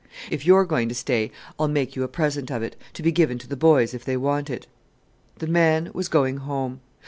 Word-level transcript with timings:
If 0.31 0.47
you 0.47 0.55
are 0.55 0.65
going 0.65 0.89
to 0.89 0.95
stay 0.95 1.29
I'll 1.59 1.67
make 1.67 1.95
you 1.95 2.01
a 2.01 2.07
present 2.07 2.49
of 2.49 2.63
it, 2.63 2.75
to 2.95 3.03
be 3.03 3.11
given 3.11 3.37
to 3.37 3.47
the 3.47 3.55
boys 3.55 3.93
if 3.93 4.03
they 4.03 4.17
want 4.17 4.49
it." 4.49 4.65
The 5.37 5.45
man 5.45 5.91
was 5.93 6.07
going 6.07 6.37
home. 6.37 6.81